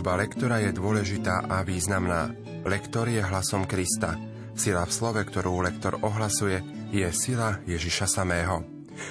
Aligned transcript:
Služba 0.00 0.16
lektora 0.16 0.64
je 0.64 0.72
dôležitá 0.72 1.44
a 1.44 1.60
významná. 1.60 2.32
Lektor 2.64 3.04
je 3.12 3.20
hlasom 3.20 3.68
Krista. 3.68 4.16
Sila 4.56 4.88
v 4.88 4.96
slove, 4.96 5.20
ktorú 5.20 5.60
lektor 5.60 6.00
ohlasuje, 6.00 6.64
je 6.88 7.04
sila 7.12 7.60
Ježiša 7.68 8.08
samého. 8.08 8.64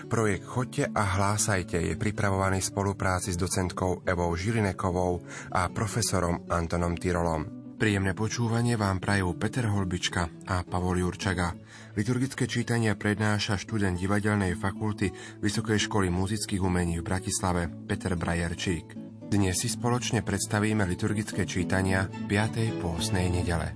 Projekt 0.09 0.49
Chodte 0.49 0.89
a 0.89 1.03
hlásajte 1.13 1.77
je 1.77 1.93
pripravovaný 1.93 2.65
v 2.65 2.69
spolupráci 2.73 3.29
s 3.29 3.37
docentkou 3.37 4.01
Evou 4.01 4.33
Žilinekovou 4.33 5.21
a 5.53 5.69
profesorom 5.69 6.49
Antonom 6.49 6.97
Tyrolom. 6.97 7.77
Príjemné 7.77 8.17
počúvanie 8.17 8.73
vám 8.73 8.97
prajú 8.97 9.37
Peter 9.37 9.69
Holbička 9.69 10.49
a 10.49 10.65
Pavol 10.65 11.05
Jurčaga. 11.05 11.53
Liturgické 11.93 12.49
čítania 12.49 12.97
prednáša 12.97 13.61
študent 13.61 13.93
divadelnej 13.93 14.57
fakulty 14.57 15.13
Vysokej 15.37 15.85
školy 15.85 16.09
muzických 16.09 16.65
umení 16.65 16.97
v 16.97 17.05
Bratislave 17.05 17.69
Peter 17.85 18.17
Brajerčík. 18.17 19.08
Dnes 19.29 19.61
si 19.61 19.69
spoločne 19.69 20.25
predstavíme 20.25 20.89
liturgické 20.89 21.45
čítania 21.45 22.09
5. 22.09 22.81
pôsnej 22.81 23.29
nedele. 23.29 23.69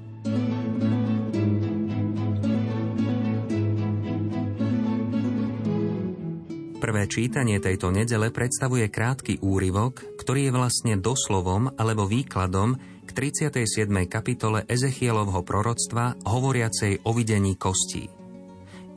Prvé 6.81 7.03
čítanie 7.05 7.62
tejto 7.62 7.93
nedele 7.93 8.34
predstavuje 8.34 8.89
krátky 8.89 9.45
úryvok, 9.45 10.17
ktorý 10.17 10.49
je 10.49 10.55
vlastne 10.57 10.93
doslovom 10.98 11.70
alebo 11.77 12.09
výkladom 12.09 12.73
k 13.05 13.09
37. 13.13 13.93
kapitole 14.09 14.65
Ezechielovho 14.65 15.45
proroctva 15.45 16.17
hovoriacej 16.26 17.05
o 17.05 17.13
videní 17.13 17.62
kostí. 17.62 18.10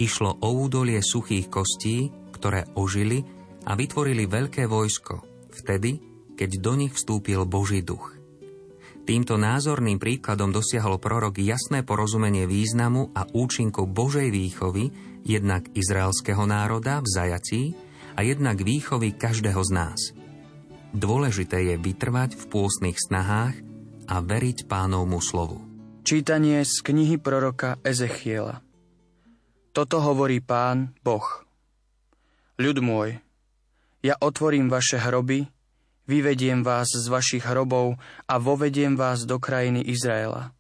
Išlo 0.00 0.40
o 0.40 0.48
údolie 0.56 1.04
suchých 1.04 1.52
kostí, 1.52 2.08
ktoré 2.32 2.64
ožili 2.80 3.20
a 3.68 3.76
vytvorili 3.76 4.24
veľké 4.24 4.64
vojsko, 4.64 5.20
vtedy, 5.52 6.15
keď 6.36 6.50
do 6.60 6.72
nich 6.76 6.92
vstúpil 6.92 7.48
Boží 7.48 7.80
duch. 7.80 8.12
Týmto 9.06 9.38
názorným 9.38 10.02
príkladom 10.02 10.50
dosiahol 10.50 10.98
prorok 10.98 11.38
jasné 11.38 11.86
porozumenie 11.86 12.44
významu 12.44 13.14
a 13.14 13.24
účinku 13.24 13.86
Božej 13.86 14.34
výchovy 14.34 14.90
jednak 15.22 15.70
izraelského 15.72 16.42
národa 16.42 16.98
v 17.00 17.08
zajatí 17.08 17.62
a 18.18 18.26
jednak 18.26 18.58
výchovy 18.58 19.14
každého 19.14 19.62
z 19.62 19.70
nás. 19.70 20.00
Dôležité 20.90 21.70
je 21.70 21.74
vytrvať 21.78 22.34
v 22.34 22.44
pôstnych 22.50 22.98
snahách 22.98 23.54
a 24.10 24.16
veriť 24.22 24.66
pánovmu 24.66 25.22
slovu. 25.22 25.62
Čítanie 26.06 26.62
z 26.62 26.74
knihy 26.82 27.18
proroka 27.18 27.78
Ezechiela 27.82 28.62
Toto 29.70 30.02
hovorí 30.02 30.42
pán 30.42 30.94
Boh. 31.02 31.26
Ľud 32.58 32.78
môj, 32.82 33.18
ja 34.02 34.14
otvorím 34.18 34.70
vaše 34.70 34.96
hroby, 35.02 35.46
vyvediem 36.06 36.62
vás 36.62 36.90
z 36.90 37.06
vašich 37.10 37.44
hrobov 37.44 38.00
a 38.30 38.34
vovediem 38.38 38.94
vás 38.94 39.26
do 39.26 39.36
krajiny 39.38 39.82
Izraela. 39.84 40.54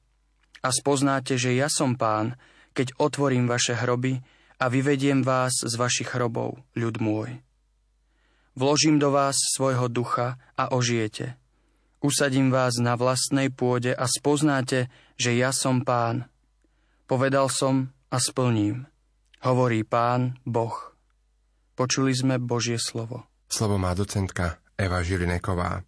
A 0.60 0.68
spoznáte, 0.74 1.38
že 1.38 1.54
ja 1.54 1.70
som 1.70 1.94
pán, 1.94 2.38
keď 2.74 2.92
otvorím 3.00 3.46
vaše 3.46 3.78
hroby 3.78 4.20
a 4.60 4.66
vyvediem 4.68 5.22
vás 5.22 5.62
z 5.62 5.74
vašich 5.78 6.12
hrobov, 6.12 6.60
ľud 6.74 6.98
môj. 7.00 7.40
Vložím 8.58 8.98
do 8.98 9.14
vás 9.14 9.36
svojho 9.56 9.86
ducha 9.88 10.36
a 10.58 10.74
ožijete 10.74 11.38
Usadím 12.06 12.52
vás 12.52 12.76
na 12.76 12.94
vlastnej 12.94 13.48
pôde 13.48 13.90
a 13.90 14.04
spoznáte, 14.04 14.92
že 15.16 15.34
ja 15.34 15.50
som 15.50 15.80
pán. 15.82 16.28
Povedal 17.08 17.48
som 17.48 17.90
a 18.12 18.20
splním. 18.20 18.84
Hovorí 19.40 19.82
pán 19.82 20.36
Boh. 20.44 20.94
Počuli 21.74 22.12
sme 22.12 22.38
Božie 22.38 22.78
slovo. 22.78 23.24
Slovo 23.48 23.80
má 23.80 23.96
docentka 23.96 24.60
Eva 24.76 25.00
Žilineková. 25.00 25.80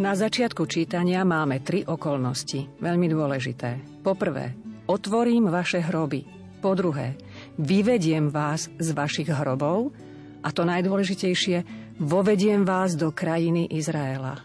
Na 0.00 0.16
začiatku 0.16 0.64
čítania 0.64 1.20
máme 1.22 1.60
tri 1.60 1.84
okolnosti, 1.84 2.80
veľmi 2.80 3.06
dôležité. 3.12 4.00
Poprvé, 4.00 4.56
otvorím 4.88 5.52
vaše 5.52 5.84
hroby. 5.84 6.24
Po 6.64 6.72
druhé, 6.72 7.20
vyvediem 7.60 8.32
vás 8.32 8.72
z 8.80 8.88
vašich 8.96 9.28
hrobov. 9.28 9.92
A 10.40 10.48
to 10.48 10.64
najdôležitejšie, 10.64 11.62
vovediem 12.00 12.64
vás 12.64 12.96
do 12.96 13.12
krajiny 13.12 13.68
Izraela. 13.68 14.40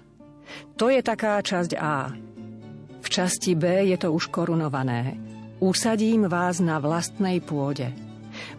To 0.75 0.91
je 0.91 0.99
taká 0.99 1.39
časť 1.39 1.71
A. 1.79 2.11
V 2.99 3.07
časti 3.07 3.55
B 3.55 3.87
je 3.87 3.97
to 3.97 4.11
už 4.11 4.27
korunované. 4.35 5.15
Usadím 5.63 6.27
vás 6.27 6.59
na 6.59 6.75
vlastnej 6.83 7.39
pôde. 7.39 7.95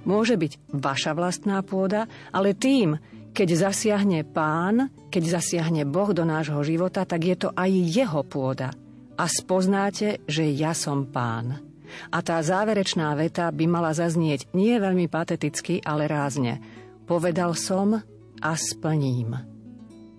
Môže 0.08 0.40
byť 0.40 0.72
vaša 0.72 1.12
vlastná 1.12 1.60
pôda, 1.60 2.08
ale 2.32 2.56
tým, 2.56 2.96
keď 3.30 3.70
zasiahne 3.70 4.26
pán, 4.26 4.90
keď 5.08 5.40
zasiahne 5.40 5.86
Boh 5.86 6.10
do 6.10 6.26
nášho 6.26 6.60
života, 6.66 7.06
tak 7.06 7.24
je 7.24 7.36
to 7.46 7.48
aj 7.54 7.70
jeho 7.70 8.22
pôda. 8.26 8.74
A 9.20 9.24
spoznáte, 9.28 10.24
že 10.26 10.48
ja 10.48 10.72
som 10.72 11.06
pán. 11.06 11.60
A 12.14 12.18
tá 12.22 12.38
záverečná 12.38 13.12
veta 13.18 13.50
by 13.50 13.66
mala 13.66 13.90
zaznieť 13.90 14.54
nie 14.54 14.78
veľmi 14.78 15.10
pateticky, 15.10 15.82
ale 15.82 16.06
rázne. 16.06 16.62
Povedal 17.04 17.58
som 17.58 17.98
a 18.40 18.52
splním. 18.54 19.34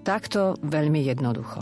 Takto 0.03 0.59
veľmi 0.59 1.07
jednoducho. 1.07 1.61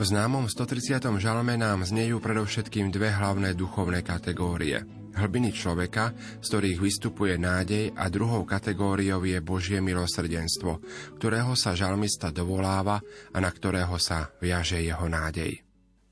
V 0.00 0.02
známom 0.08 0.48
130. 0.48 1.00
žalme 1.20 1.60
nám 1.60 1.84
znejú 1.84 2.24
predovšetkým 2.24 2.88
dve 2.88 3.12
hlavné 3.12 3.52
duchovné 3.52 4.00
kategórie. 4.00 4.99
Hlbiny 5.10 5.50
človeka, 5.50 6.14
z 6.38 6.46
ktorých 6.46 6.78
vystupuje 6.78 7.34
nádej 7.34 7.90
a 7.98 8.06
druhou 8.06 8.46
kategóriou 8.46 9.26
je 9.26 9.38
Božie 9.42 9.82
milosrdenstvo, 9.82 10.78
ktorého 11.18 11.58
sa 11.58 11.74
žalmista 11.74 12.30
dovoláva 12.30 13.02
a 13.34 13.38
na 13.42 13.50
ktorého 13.50 13.98
sa 13.98 14.30
viaže 14.38 14.78
jeho 14.78 15.06
nádej. 15.10 15.60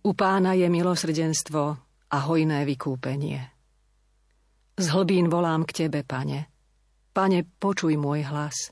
U 0.03 0.15
pána 0.15 0.59
je 0.59 0.67
milosrdenstvo 0.67 1.63
a 2.09 2.17
hojné 2.27 2.65
vykúpenie. 2.67 3.41
Z 4.79 4.87
hlbín 4.95 5.27
volám 5.27 5.67
k 5.67 5.87
tebe, 5.87 6.07
pane. 6.07 6.47
Pane, 7.11 7.43
počuj 7.59 7.99
môj 7.99 8.23
hlas. 8.31 8.71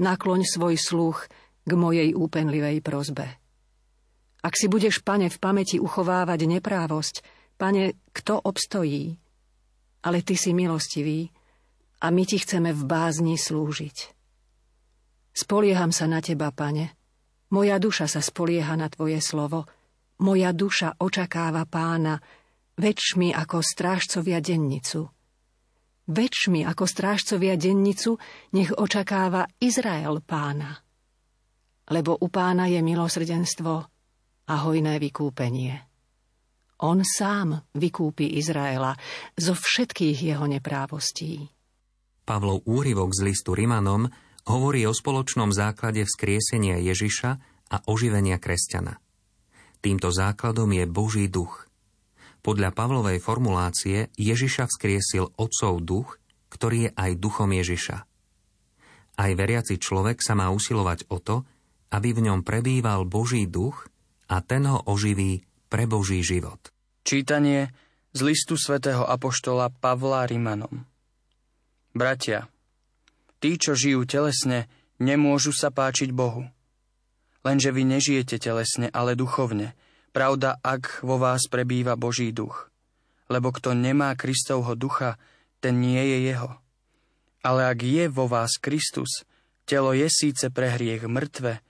Nakloň 0.00 0.48
svoj 0.48 0.80
sluch 0.80 1.28
k 1.60 1.72
mojej 1.76 2.16
úpenlivej 2.16 2.80
prozbe. 2.80 3.28
Ak 4.40 4.56
si 4.56 4.72
budeš, 4.72 5.04
pane, 5.04 5.28
v 5.28 5.36
pamäti 5.36 5.76
uchovávať 5.76 6.48
neprávosť, 6.48 7.14
pane, 7.60 8.00
kto 8.16 8.40
obstojí? 8.40 9.20
Ale 10.00 10.24
ty 10.24 10.36
si 10.36 10.56
milostivý 10.56 11.28
a 12.00 12.08
my 12.08 12.22
ti 12.24 12.40
chceme 12.40 12.72
v 12.72 12.82
bázni 12.88 13.36
slúžiť. 13.36 13.98
Spolieham 15.30 15.92
sa 15.92 16.08
na 16.08 16.24
teba, 16.24 16.48
pane. 16.50 16.96
Moja 17.52 17.76
duša 17.76 18.08
sa 18.08 18.24
spolieha 18.24 18.74
na 18.78 18.88
tvoje 18.88 19.20
slovo. 19.20 19.68
Moja 20.20 20.52
duša 20.52 21.00
očakáva 21.00 21.64
pána, 21.68 22.20
väčšmi 22.80 23.32
ako 23.36 23.60
strážcovia 23.60 24.40
dennicu. 24.40 25.08
Väčšmi 26.10 26.64
ako 26.64 26.84
strážcovia 26.88 27.54
dennicu 27.60 28.16
nech 28.56 28.72
očakáva 28.74 29.46
Izrael 29.60 30.20
pána 30.24 30.80
lebo 31.90 32.14
u 32.14 32.30
pána 32.30 32.70
je 32.70 32.78
milosrdenstvo 32.80 33.74
a 34.46 34.54
hojné 34.62 35.02
vykúpenie. 35.02 35.89
On 36.80 37.04
sám 37.04 37.60
vykúpi 37.76 38.40
Izraela 38.40 38.96
zo 39.36 39.52
všetkých 39.52 40.32
jeho 40.32 40.48
neprávostí. 40.48 41.44
Pavlov 42.24 42.64
úryvok 42.64 43.12
z 43.12 43.20
listu 43.28 43.52
Rimanom 43.52 44.08
hovorí 44.48 44.88
o 44.88 44.96
spoločnom 44.96 45.52
základe 45.52 46.08
vzkriesenia 46.08 46.80
Ježiša 46.80 47.30
a 47.68 47.76
oživenia 47.84 48.40
kresťana. 48.40 48.96
Týmto 49.84 50.08
základom 50.08 50.72
je 50.72 50.84
Boží 50.88 51.28
duch. 51.28 51.68
Podľa 52.40 52.72
Pavlovej 52.72 53.20
formulácie 53.20 54.08
Ježiša 54.16 54.72
vzkriesil 54.72 55.36
Otcov 55.36 55.84
duch, 55.84 56.16
ktorý 56.48 56.88
je 56.88 56.90
aj 56.96 57.10
duchom 57.20 57.52
Ježiša. 57.52 57.96
Aj 59.20 59.30
veriaci 59.36 59.76
človek 59.76 60.24
sa 60.24 60.32
má 60.32 60.48
usilovať 60.48 61.12
o 61.12 61.20
to, 61.20 61.44
aby 61.92 62.16
v 62.16 62.24
ňom 62.30 62.40
prebýval 62.40 63.04
Boží 63.04 63.44
duch 63.44 63.84
a 64.32 64.40
ten 64.40 64.64
ho 64.64 64.80
oživí 64.88 65.44
pre 65.70 65.86
Boží 65.86 66.26
život. 66.26 66.58
Čítanie 67.06 67.70
z 68.10 68.20
listu 68.26 68.58
svätého 68.58 69.06
Apoštola 69.06 69.70
Pavla 69.70 70.26
Rimanom 70.26 70.82
Bratia, 71.94 72.50
tí, 73.38 73.54
čo 73.54 73.78
žijú 73.78 74.02
telesne, 74.02 74.66
nemôžu 74.98 75.54
sa 75.54 75.70
páčiť 75.70 76.10
Bohu. 76.10 76.46
Lenže 77.46 77.70
vy 77.70 77.82
nežijete 77.86 78.36
telesne, 78.42 78.90
ale 78.92 79.16
duchovne. 79.16 79.72
Pravda, 80.10 80.58
ak 80.60 81.06
vo 81.06 81.16
vás 81.22 81.46
prebýva 81.46 81.94
Boží 81.94 82.34
duch. 82.34 82.68
Lebo 83.30 83.54
kto 83.54 83.72
nemá 83.72 84.12
Kristovho 84.18 84.74
ducha, 84.74 85.16
ten 85.62 85.78
nie 85.78 86.02
je 86.02 86.18
jeho. 86.34 86.58
Ale 87.40 87.70
ak 87.70 87.80
je 87.80 88.04
vo 88.10 88.26
vás 88.26 88.58
Kristus, 88.60 89.24
telo 89.64 89.94
je 89.94 90.10
síce 90.10 90.50
pre 90.50 90.74
hriech 90.76 91.06
mŕtve, 91.06 91.62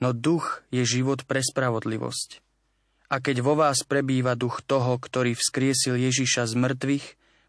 no 0.00 0.14
duch 0.14 0.62
je 0.70 0.86
život 0.86 1.26
pre 1.26 1.42
spravodlivosť. 1.42 2.47
A 3.08 3.24
keď 3.24 3.40
vo 3.40 3.56
vás 3.56 3.80
prebýva 3.88 4.36
duch 4.36 4.60
toho, 4.60 5.00
ktorý 5.00 5.32
vzkriesil 5.32 5.96
Ježiša 5.96 6.44
z 6.44 6.54
mŕtvych, 6.60 7.06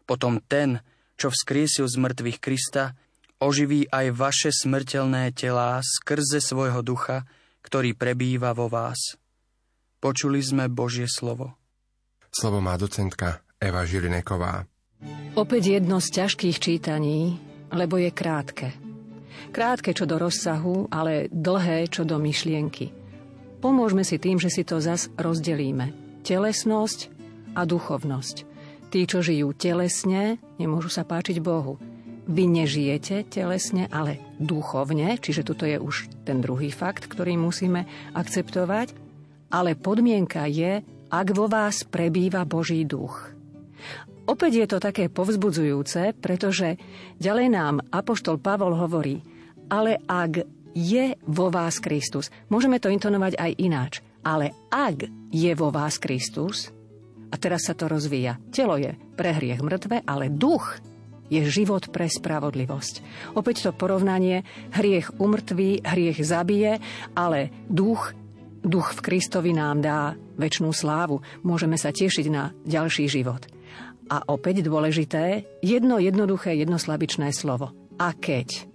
potom 0.08 0.40
ten, 0.40 0.80
čo 1.20 1.28
vzkriesil 1.28 1.84
z 1.84 1.96
mŕtvych 2.00 2.38
Krista, 2.40 2.96
oživí 3.40 3.84
aj 3.92 4.06
vaše 4.16 4.50
smrteľné 4.52 5.36
telá 5.36 5.84
skrze 5.84 6.40
svojho 6.40 6.80
ducha, 6.80 7.28
ktorý 7.60 7.92
prebýva 7.92 8.56
vo 8.56 8.72
vás. 8.72 9.20
Počuli 10.00 10.40
sme 10.40 10.72
Božie 10.72 11.04
slovo. 11.04 11.60
Slovo 12.32 12.64
má 12.64 12.80
docentka 12.80 13.44
Eva 13.60 13.84
Žilineková. 13.84 14.64
Opäť 15.36 15.76
jedno 15.76 16.00
z 16.00 16.08
ťažkých 16.24 16.56
čítaní, 16.56 17.36
lebo 17.68 18.00
je 18.00 18.08
krátke. 18.08 18.72
Krátke 19.52 19.92
čo 19.92 20.08
do 20.08 20.16
rozsahu, 20.16 20.88
ale 20.88 21.28
dlhé 21.28 21.88
čo 21.92 22.08
do 22.08 22.16
myšlienky. 22.16 22.99
Pomôžme 23.60 24.08
si 24.08 24.16
tým, 24.16 24.40
že 24.40 24.48
si 24.48 24.64
to 24.64 24.80
zas 24.80 25.12
rozdelíme. 25.20 25.92
Telesnosť 26.24 27.12
a 27.52 27.68
duchovnosť. 27.68 28.48
Tí, 28.88 29.04
čo 29.04 29.20
žijú 29.20 29.52
telesne, 29.52 30.40
nemôžu 30.56 30.88
sa 30.88 31.04
páčiť 31.04 31.44
Bohu. 31.44 31.76
Vy 32.24 32.48
nežijete 32.48 33.28
telesne, 33.28 33.84
ale 33.92 34.24
duchovne, 34.40 35.20
čiže 35.20 35.44
toto 35.44 35.68
je 35.68 35.76
už 35.76 36.08
ten 36.24 36.40
druhý 36.40 36.72
fakt, 36.72 37.04
ktorý 37.04 37.36
musíme 37.36 37.84
akceptovať. 38.16 38.96
Ale 39.52 39.76
podmienka 39.76 40.48
je, 40.48 40.80
ak 41.12 41.26
vo 41.36 41.44
vás 41.44 41.84
prebýva 41.84 42.48
Boží 42.48 42.88
duch. 42.88 43.34
Opäť 44.24 44.52
je 44.62 44.66
to 44.70 44.78
také 44.80 45.12
povzbudzujúce, 45.12 46.16
pretože 46.16 46.80
ďalej 47.18 47.46
nám 47.50 47.74
Apoštol 47.92 48.38
Pavol 48.38 48.78
hovorí, 48.78 49.20
ale 49.68 49.98
ak 50.06 50.59
je 50.74 51.16
vo 51.26 51.50
vás 51.50 51.82
Kristus, 51.82 52.30
môžeme 52.52 52.78
to 52.78 52.92
intonovať 52.92 53.36
aj 53.36 53.50
ináč, 53.58 53.92
ale 54.22 54.52
ak 54.70 55.08
je 55.30 55.52
vo 55.56 55.72
vás 55.72 55.96
Kristus, 55.96 56.70
a 57.30 57.38
teraz 57.38 57.70
sa 57.70 57.78
to 57.78 57.86
rozvíja, 57.86 58.42
telo 58.50 58.74
je 58.74 58.98
pre 59.14 59.30
hriech 59.30 59.62
mŕtve, 59.62 60.02
ale 60.02 60.26
duch 60.26 60.82
je 61.30 61.46
život 61.46 61.86
pre 61.94 62.10
spravodlivosť. 62.10 62.94
Opäť 63.38 63.70
to 63.70 63.70
porovnanie, 63.70 64.42
hriech 64.74 65.14
umrtví, 65.22 65.86
hriech 65.86 66.18
zabije, 66.26 66.82
ale 67.14 67.54
duch, 67.70 68.10
duch 68.66 68.98
v 68.98 69.00
Kristovi 69.00 69.54
nám 69.54 69.78
dá 69.78 70.18
väčšnú 70.36 70.74
slávu. 70.74 71.22
Môžeme 71.46 71.78
sa 71.78 71.94
tešiť 71.94 72.26
na 72.28 72.50
ďalší 72.66 73.06
život. 73.06 73.46
A 74.10 74.26
opäť 74.26 74.66
dôležité, 74.66 75.46
jedno 75.62 76.02
jednoduché, 76.02 76.58
jednoslabičné 76.58 77.30
slovo. 77.30 77.70
A 77.94 78.10
keď. 78.10 78.69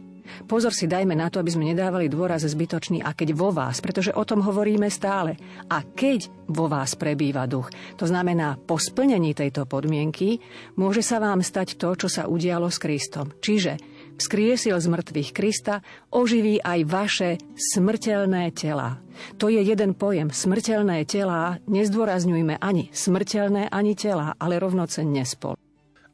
Pozor 0.46 0.74
si 0.76 0.86
dajme 0.86 1.18
na 1.18 1.32
to, 1.32 1.42
aby 1.42 1.52
sme 1.52 1.70
nedávali 1.70 2.12
dôraz 2.12 2.46
zbytočný 2.46 3.02
a 3.02 3.16
keď 3.16 3.34
vo 3.34 3.50
vás, 3.50 3.82
pretože 3.82 4.14
o 4.14 4.24
tom 4.24 4.46
hovoríme 4.46 4.88
stále. 4.92 5.38
A 5.72 5.82
keď 5.82 6.30
vo 6.52 6.70
vás 6.70 6.94
prebýva 6.94 7.50
duch, 7.50 7.74
to 7.98 8.06
znamená 8.06 8.58
po 8.62 8.78
splnení 8.78 9.34
tejto 9.34 9.66
podmienky, 9.66 10.38
môže 10.78 11.02
sa 11.02 11.18
vám 11.18 11.42
stať 11.42 11.80
to, 11.82 11.98
čo 11.98 12.08
sa 12.08 12.30
udialo 12.30 12.70
s 12.70 12.78
Kristom. 12.78 13.34
Čiže 13.42 13.82
vzkriesil 14.22 14.78
z 14.78 14.88
mŕtvych 14.88 15.30
Krista, 15.34 15.82
oživí 16.14 16.62
aj 16.62 16.80
vaše 16.88 17.30
smrteľné 17.58 18.54
tela. 18.54 19.02
To 19.40 19.48
je 19.48 19.64
jeden 19.64 19.96
pojem. 19.96 20.30
Smrteľné 20.30 21.08
tela, 21.08 21.58
nezdôrazňujme 21.66 22.60
ani 22.60 22.92
smrteľné, 22.92 23.72
ani 23.72 23.96
tela, 23.96 24.36
ale 24.38 24.60
rovnocenne 24.60 25.24
spolu. 25.24 25.65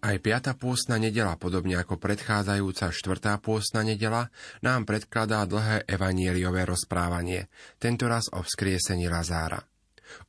Aj 0.02 0.18
piata 0.18 0.58
pôstna 0.58 0.98
nedela, 0.98 1.38
podobne 1.38 1.78
ako 1.78 2.02
predchádzajúca 2.02 2.90
štvrtá 2.90 3.38
pôstna 3.38 3.86
nedela, 3.86 4.34
nám 4.66 4.90
predkladá 4.90 5.46
dlhé 5.46 5.86
evanieliové 5.86 6.66
rozprávanie, 6.66 7.54
tentoraz 7.78 8.26
o 8.34 8.42
vzkriesení 8.42 9.06
Lazára. 9.06 9.62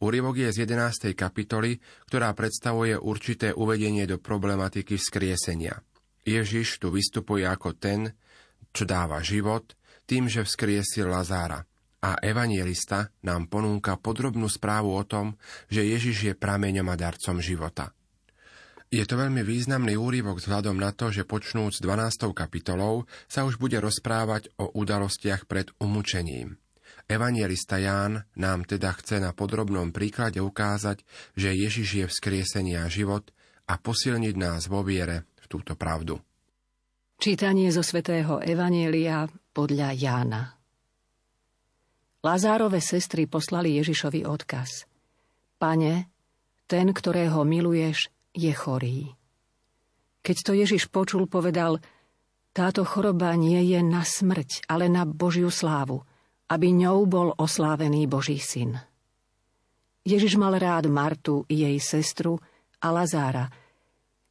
Úryvok 0.04 0.44
je 0.44 0.48
z 0.52 0.68
11. 0.68 1.16
kapitoly, 1.16 1.80
ktorá 2.04 2.36
predstavuje 2.36 3.00
určité 3.00 3.56
uvedenie 3.56 4.04
do 4.04 4.20
problematiky 4.20 5.00
vzkriesenia. 5.00 5.80
Ježiš 6.20 6.76
tu 6.76 6.92
vystupuje 6.92 7.48
ako 7.48 7.72
ten, 7.72 8.12
čo 8.76 8.84
dáva 8.84 9.24
život, 9.24 9.72
tým, 10.04 10.28
že 10.28 10.44
vzkriesil 10.44 11.08
Lazára. 11.08 11.64
A 12.04 12.20
evanielista 12.20 13.08
nám 13.24 13.48
ponúka 13.48 13.96
podrobnú 13.96 14.52
správu 14.52 14.92
o 14.92 15.04
tom, 15.08 15.32
že 15.72 15.80
Ježiš 15.80 16.16
je 16.28 16.34
prameňom 16.36 16.92
a 16.92 16.96
darcom 17.00 17.40
života– 17.40 17.88
je 18.92 19.04
to 19.08 19.16
veľmi 19.16 19.40
významný 19.40 19.96
úryvok 19.96 20.36
vzhľadom 20.36 20.76
na 20.76 20.92
to, 20.92 21.08
že 21.08 21.24
počnúc 21.24 21.80
12. 21.80 22.28
kapitolou 22.36 23.08
sa 23.24 23.48
už 23.48 23.56
bude 23.56 23.80
rozprávať 23.80 24.52
o 24.60 24.68
udalostiach 24.68 25.48
pred 25.48 25.72
umúčením. 25.80 26.60
Evangelista 27.08 27.80
Ján 27.80 28.28
nám 28.36 28.68
teda 28.68 28.92
chce 28.92 29.16
na 29.16 29.32
podrobnom 29.32 29.96
príklade 29.96 30.44
ukázať, 30.44 31.02
že 31.32 31.56
Ježiš 31.56 31.88
je 32.04 32.06
vzkriesenie 32.06 32.76
a 32.78 32.86
život 32.92 33.32
a 33.64 33.80
posilniť 33.80 34.34
nás 34.36 34.68
vo 34.68 34.84
viere 34.84 35.24
v 35.40 35.46
túto 35.48 35.72
pravdu. 35.72 36.20
Čítanie 37.16 37.72
zo 37.72 37.80
svätého 37.80 38.44
Evanielia 38.44 39.24
podľa 39.56 39.88
Jána. 39.96 40.42
Lazárove 42.22 42.78
sestry 42.78 43.24
poslali 43.24 43.80
Ježišovi 43.80 44.28
odkaz. 44.28 44.84
Pane, 45.58 46.12
ten, 46.70 46.86
ktorého 46.92 47.42
miluješ, 47.42 48.12
je 48.32 48.52
chorý. 48.52 49.12
Keď 50.22 50.36
to 50.42 50.52
Ježiš 50.54 50.88
počul, 50.88 51.26
povedal, 51.26 51.82
táto 52.52 52.84
choroba 52.84 53.32
nie 53.34 53.58
je 53.72 53.80
na 53.80 54.04
smrť, 54.04 54.68
ale 54.68 54.86
na 54.92 55.08
Božiu 55.08 55.48
slávu, 55.48 56.04
aby 56.52 56.68
ňou 56.68 57.08
bol 57.08 57.28
oslávený 57.32 58.04
Boží 58.04 58.36
syn. 58.36 58.76
Ježiš 60.04 60.36
mal 60.36 60.58
rád 60.58 60.90
Martu, 60.90 61.48
jej 61.48 61.78
sestru 61.80 62.36
a 62.82 62.92
Lazára. 62.92 63.48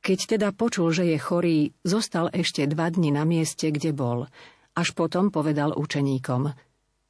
Keď 0.06 0.38
teda 0.38 0.50
počul, 0.53 0.94
že 0.94 1.07
je 1.07 1.18
chorý, 1.18 1.59
zostal 1.81 2.30
ešte 2.30 2.65
dva 2.69 2.94
dni 2.94 3.15
na 3.15 3.24
mieste, 3.25 3.71
kde 3.74 3.89
bol. 3.95 4.30
Až 4.77 4.94
potom 4.94 5.33
povedal 5.33 5.74
učeníkom, 5.74 6.51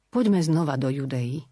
poďme 0.08 0.40
znova 0.42 0.80
do 0.80 0.88
Judei. 0.88 1.44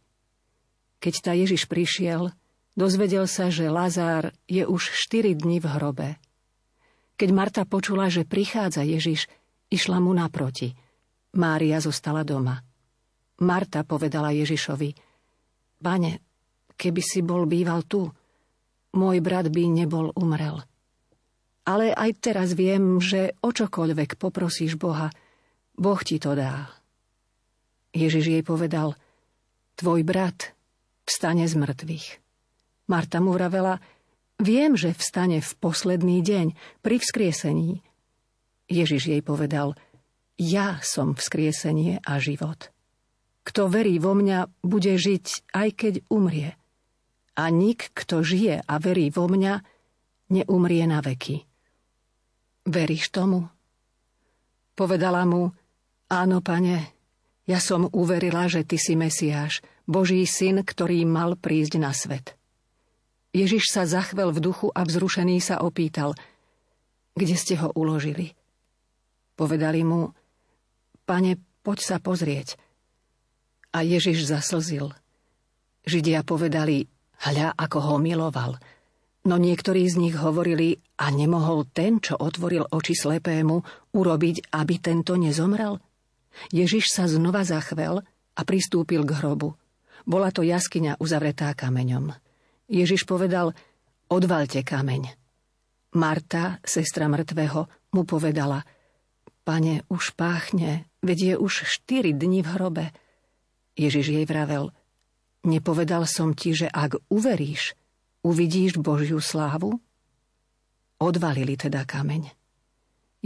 Keď 1.01 1.15
ta 1.21 1.33
Ježiš 1.33 1.69
prišiel, 1.69 2.33
Dozvedel 2.81 3.29
sa, 3.29 3.53
že 3.53 3.69
Lazár 3.69 4.33
je 4.49 4.65
už 4.65 4.97
4 5.13 5.37
dni 5.37 5.61
v 5.61 5.69
hrobe. 5.69 6.09
Keď 7.21 7.29
Marta 7.29 7.69
počula, 7.69 8.09
že 8.09 8.25
prichádza 8.25 8.89
Ježiš, 8.89 9.29
išla 9.69 10.01
mu 10.01 10.17
naproti. 10.17 10.73
Mária 11.37 11.77
zostala 11.85 12.25
doma. 12.25 12.57
Marta 13.45 13.85
povedala 13.85 14.33
Ježišovi, 14.33 14.97
Pane, 15.77 16.13
keby 16.73 17.03
si 17.05 17.21
bol 17.21 17.45
býval 17.45 17.85
tu, 17.85 18.09
môj 18.97 19.21
brat 19.21 19.53
by 19.53 19.65
nebol 19.69 20.17
umrel. 20.17 20.65
Ale 21.69 21.93
aj 21.93 22.17
teraz 22.25 22.57
viem, 22.57 22.97
že 22.97 23.37
o 23.45 23.53
čokoľvek 23.53 24.17
poprosíš 24.17 24.81
Boha, 24.81 25.13
Boh 25.77 26.01
ti 26.01 26.17
to 26.17 26.33
dá. 26.33 26.73
Ježiš 27.93 28.25
jej 28.25 28.41
povedal, 28.41 28.97
tvoj 29.77 30.01
brat 30.01 30.57
vstane 31.05 31.45
z 31.45 31.61
mŕtvych. 31.61 32.30
Marta 32.91 33.23
mu 33.23 33.31
vravela, 33.31 33.79
viem, 34.43 34.75
že 34.75 34.91
vstane 34.91 35.39
v 35.39 35.53
posledný 35.63 36.27
deň, 36.27 36.59
pri 36.83 36.99
vzkriesení. 36.99 37.87
Ježiš 38.67 39.15
jej 39.15 39.23
povedal, 39.23 39.79
ja 40.35 40.83
som 40.83 41.15
vzkriesenie 41.15 42.03
a 42.03 42.19
život. 42.19 42.75
Kto 43.47 43.71
verí 43.71 44.03
vo 44.03 44.19
mňa, 44.19 44.51
bude 44.67 44.99
žiť, 44.99 45.55
aj 45.55 45.69
keď 45.79 45.95
umrie. 46.11 46.59
A 47.39 47.47
nik, 47.55 47.95
kto 47.95 48.27
žije 48.27 48.67
a 48.67 48.75
verí 48.83 49.15
vo 49.15 49.31
mňa, 49.31 49.63
neumrie 50.35 50.83
na 50.91 50.99
veky. 50.99 51.47
Veríš 52.67 53.15
tomu? 53.15 53.47
Povedala 54.75 55.23
mu, 55.31 55.55
áno, 56.11 56.43
pane, 56.43 56.91
ja 57.47 57.63
som 57.63 57.87
uverila, 57.87 58.51
že 58.51 58.67
ty 58.67 58.83
si 58.83 58.99
Mesiáš, 58.99 59.63
Boží 59.87 60.27
syn, 60.27 60.67
ktorý 60.67 61.07
mal 61.07 61.39
prísť 61.39 61.75
na 61.79 61.95
svet. 61.95 62.40
Ježiš 63.31 63.71
sa 63.71 63.87
zachvel 63.87 64.35
v 64.35 64.43
duchu 64.43 64.75
a 64.75 64.83
vzrušený 64.83 65.39
sa 65.39 65.63
opýtal, 65.63 66.19
kde 67.15 67.35
ste 67.39 67.55
ho 67.63 67.71
uložili. 67.79 68.35
Povedali 69.39 69.87
mu, 69.87 70.11
pane, 71.07 71.39
poď 71.63 71.79
sa 71.79 71.97
pozrieť. 72.03 72.59
A 73.71 73.87
Ježiš 73.87 74.27
zaslzil. 74.27 74.91
Židia 75.87 76.27
povedali, 76.27 76.91
hľa, 77.23 77.55
ako 77.55 77.79
ho 77.79 77.95
miloval. 78.03 78.59
No 79.25 79.37
niektorí 79.39 79.87
z 79.87 80.01
nich 80.01 80.17
hovorili, 80.19 80.81
a 80.99 81.13
nemohol 81.13 81.69
ten, 81.71 82.03
čo 82.03 82.19
otvoril 82.19 82.67
oči 82.67 82.99
slepému, 82.99 83.63
urobiť, 83.95 84.51
aby 84.53 84.75
tento 84.81 85.15
nezomrel? 85.15 85.79
Ježiš 86.51 86.91
sa 86.91 87.05
znova 87.07 87.47
zachvel 87.47 88.03
a 88.35 88.41
pristúpil 88.43 89.07
k 89.07 89.13
hrobu. 89.23 89.55
Bola 90.09 90.33
to 90.33 90.41
jaskyňa 90.41 90.99
uzavretá 90.99 91.53
kameňom. 91.53 92.30
Ježiš 92.71 93.03
povedal, 93.03 93.51
odvalte 94.07 94.63
kameň. 94.63 95.11
Marta, 95.99 96.63
sestra 96.63 97.11
mŕtvého, 97.11 97.67
mu 97.99 98.07
povedala, 98.07 98.63
pane, 99.43 99.83
už 99.91 100.15
páchne, 100.15 100.87
veď 101.03 101.19
je 101.19 101.35
už 101.35 101.67
štyri 101.67 102.15
dni 102.15 102.47
v 102.47 102.49
hrobe. 102.55 102.87
Ježiš 103.75 104.15
jej 104.15 104.23
vravel, 104.23 104.71
nepovedal 105.43 106.07
som 106.07 106.31
ti, 106.31 106.55
že 106.55 106.71
ak 106.71 107.03
uveríš, 107.11 107.75
uvidíš 108.23 108.79
Božiu 108.79 109.19
slávu? 109.19 109.83
Odvalili 111.03 111.59
teda 111.59 111.83
kameň. 111.83 112.31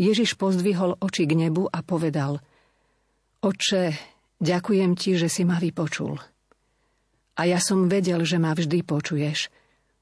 Ježiš 0.01 0.41
pozdvihol 0.41 0.97
oči 1.05 1.29
k 1.29 1.37
nebu 1.37 1.69
a 1.69 1.85
povedal, 1.85 2.41
Oče, 3.45 3.93
ďakujem 4.41 4.97
ti, 4.97 5.21
že 5.21 5.29
si 5.29 5.45
ma 5.45 5.61
vypočul. 5.61 6.17
A 7.35 7.51
ja 7.51 7.59
som 7.59 7.91
vedel, 7.91 8.23
že 8.23 8.39
ma 8.39 8.55
vždy 8.55 8.87
počuješ, 8.87 9.51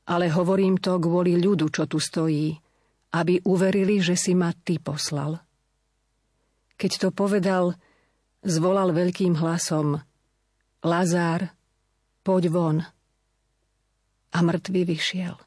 ale 0.08 0.28
hovorím 0.28 0.76
to 0.76 1.00
kvôli 1.00 1.40
ľudu, 1.40 1.72
čo 1.72 1.88
tu 1.88 1.96
stojí, 1.96 2.52
aby 3.12 3.40
uverili, 3.48 4.00
že 4.04 4.16
si 4.16 4.36
ma 4.36 4.52
ty 4.52 4.76
poslal. 4.76 5.40
Keď 6.76 6.92
to 6.98 7.08
povedal, 7.14 7.76
zvolal 8.42 8.90
veľkým 8.90 9.38
hlasom 9.38 10.02
Lazár, 10.82 11.54
poď 12.26 12.44
von. 12.50 12.78
A 14.32 14.38
mŕtvy 14.42 14.82
vyšiel. 14.82 15.38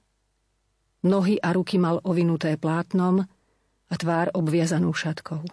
Nohy 1.05 1.37
a 1.37 1.51
ruky 1.53 1.75
mal 1.75 1.99
ovinuté 2.01 2.55
plátnom 2.55 3.19
a 3.91 3.93
tvár 3.93 4.31
obviazanú 4.33 4.95
šatkou. 4.95 5.43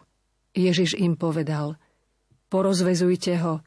Ježiš 0.52 0.96
im 0.96 1.16
povedal, 1.16 1.76
porozvezujte 2.52 3.36
ho 3.40 3.60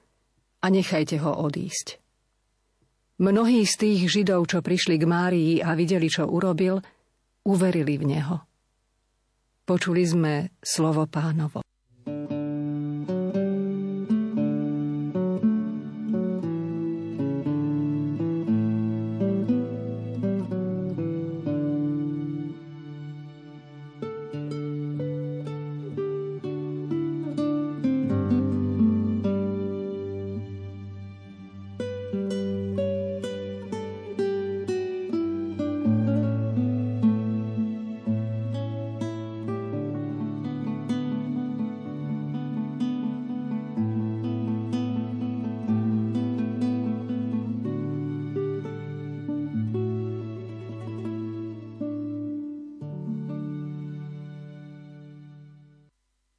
a 0.61 0.65
nechajte 0.69 1.17
ho 1.21 1.33
odísť. 1.45 2.04
Mnohí 3.15 3.63
z 3.63 3.75
tých 3.79 3.99
Židov, 4.11 4.51
čo 4.51 4.59
prišli 4.59 4.99
k 4.99 5.07
Márii 5.07 5.53
a 5.63 5.71
videli, 5.71 6.11
čo 6.11 6.27
urobil, 6.27 6.83
uverili 7.47 7.95
v 7.95 8.05
neho. 8.11 8.43
Počuli 9.63 10.03
sme 10.03 10.33
slovo 10.59 11.07
pánovo. 11.07 11.63